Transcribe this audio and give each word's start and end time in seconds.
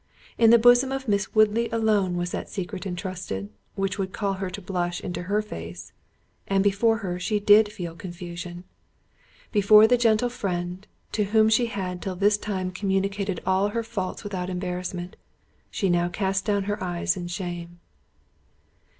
In 0.35 0.49
the 0.49 0.57
bosom 0.57 0.91
of 0.91 1.07
Miss 1.07 1.35
Woodley 1.35 1.69
alone 1.69 2.17
was 2.17 2.31
that 2.31 2.49
secret 2.49 2.87
entrusted 2.87 3.49
which 3.75 3.97
could 3.97 4.11
call 4.11 4.35
a 4.43 4.49
blush 4.61 4.99
into 4.99 5.21
her 5.21 5.43
face, 5.43 5.93
and 6.47 6.63
before 6.63 6.97
her, 7.05 7.19
she 7.19 7.39
did 7.39 7.71
feel 7.71 7.93
confusion—before 7.95 9.85
the 9.85 9.99
gentle 9.99 10.29
friend, 10.29 10.87
to 11.11 11.25
whom 11.25 11.49
she 11.49 11.67
had 11.67 12.01
till 12.01 12.15
this 12.15 12.39
time 12.39 12.71
communicated 12.71 13.41
all 13.45 13.67
her 13.69 13.83
faults 13.83 14.23
without 14.23 14.49
embarrassment, 14.49 15.17
she 15.69 15.87
now 15.87 16.09
cast 16.09 16.45
down 16.45 16.63
her 16.63 16.83
eyes 16.83 17.15
in 17.15 17.27
shame. 17.27 17.79